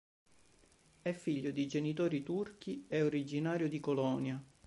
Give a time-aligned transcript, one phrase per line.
[1.03, 4.43] È figlio di genitori turchi e originario di Colonia.